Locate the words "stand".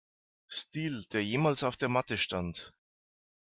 2.17-2.73